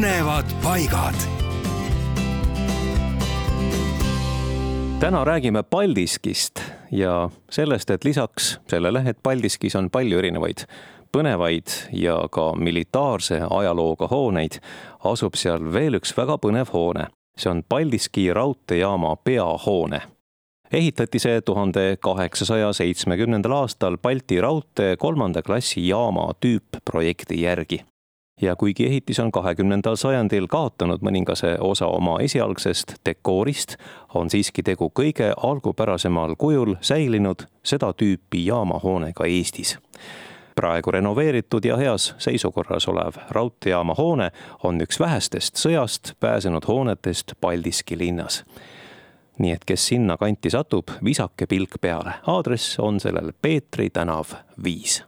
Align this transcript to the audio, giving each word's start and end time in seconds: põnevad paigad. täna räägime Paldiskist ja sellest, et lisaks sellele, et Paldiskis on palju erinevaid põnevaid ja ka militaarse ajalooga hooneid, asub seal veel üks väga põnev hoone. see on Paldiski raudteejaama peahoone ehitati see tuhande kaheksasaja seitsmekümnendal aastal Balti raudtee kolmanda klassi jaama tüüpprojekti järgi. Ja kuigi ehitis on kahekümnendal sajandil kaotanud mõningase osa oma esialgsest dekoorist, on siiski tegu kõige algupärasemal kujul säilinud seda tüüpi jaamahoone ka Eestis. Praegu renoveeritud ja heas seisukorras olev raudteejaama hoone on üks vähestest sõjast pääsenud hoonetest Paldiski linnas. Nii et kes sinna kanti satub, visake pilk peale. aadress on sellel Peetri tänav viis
põnevad 0.00 0.44
paigad. 0.62 1.14
täna 5.00 5.24
räägime 5.24 5.62
Paldiskist 5.62 6.60
ja 6.90 7.30
sellest, 7.50 7.90
et 7.90 8.04
lisaks 8.04 8.60
sellele, 8.70 9.02
et 9.06 9.18
Paldiskis 9.22 9.76
on 9.76 9.90
palju 9.90 10.18
erinevaid 10.18 10.64
põnevaid 11.12 11.68
ja 11.92 12.16
ka 12.32 12.54
militaarse 12.56 13.42
ajalooga 13.50 14.08
hooneid, 14.08 14.56
asub 15.04 15.36
seal 15.36 15.68
veel 15.72 16.00
üks 16.00 16.16
väga 16.16 16.38
põnev 16.38 16.72
hoone. 16.72 17.06
see 17.36 17.50
on 17.50 17.62
Paldiski 17.68 18.32
raudteejaama 18.32 19.16
peahoone 19.16 20.00
ehitati 20.72 21.18
see 21.18 21.40
tuhande 21.40 21.96
kaheksasaja 22.00 22.72
seitsmekümnendal 22.72 23.52
aastal 23.52 23.98
Balti 23.98 24.40
raudtee 24.40 24.96
kolmanda 24.96 25.42
klassi 25.42 25.88
jaama 25.88 26.30
tüüpprojekti 26.40 27.42
järgi. 27.42 27.89
Ja 28.40 28.56
kuigi 28.56 28.86
ehitis 28.86 29.20
on 29.20 29.32
kahekümnendal 29.32 29.96
sajandil 29.96 30.46
kaotanud 30.46 31.02
mõningase 31.04 31.56
osa 31.60 31.86
oma 31.86 32.18
esialgsest 32.20 32.94
dekoorist, 33.06 33.76
on 34.14 34.30
siiski 34.30 34.62
tegu 34.62 34.90
kõige 35.00 35.32
algupärasemal 35.36 36.34
kujul 36.38 36.74
säilinud 36.80 37.46
seda 37.62 37.92
tüüpi 37.92 38.46
jaamahoone 38.46 39.12
ka 39.12 39.24
Eestis. 39.24 39.78
Praegu 40.54 40.90
renoveeritud 40.90 41.64
ja 41.64 41.76
heas 41.76 42.14
seisukorras 42.18 42.88
olev 42.88 43.16
raudteejaama 43.30 43.94
hoone 43.98 44.30
on 44.64 44.80
üks 44.80 45.00
vähestest 45.00 45.56
sõjast 45.56 46.14
pääsenud 46.20 46.66
hoonetest 46.68 47.32
Paldiski 47.40 47.98
linnas. 47.98 48.44
Nii 49.38 49.52
et 49.56 49.64
kes 49.64 49.86
sinna 49.86 50.16
kanti 50.20 50.50
satub, 50.50 50.90
visake 51.04 51.46
pilk 51.46 51.80
peale. 51.80 52.12
aadress 52.26 52.78
on 52.80 53.00
sellel 53.00 53.32
Peetri 53.42 53.90
tänav 53.90 54.36
viis 54.64 55.04